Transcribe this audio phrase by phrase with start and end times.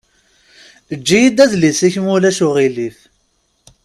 [0.93, 2.97] Eǧǧ-iyi-d adlis-ik ma ulac aɣilif.